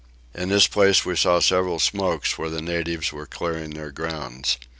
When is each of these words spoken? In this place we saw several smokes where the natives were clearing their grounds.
In 0.33 0.49
this 0.49 0.65
place 0.65 1.05
we 1.05 1.15
saw 1.15 1.39
several 1.39 1.77
smokes 1.77 2.35
where 2.35 2.49
the 2.49 2.59
natives 2.59 3.13
were 3.13 3.27
clearing 3.27 3.75
their 3.75 3.91
grounds. 3.91 4.57